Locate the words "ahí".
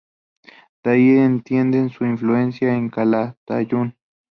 0.89-1.11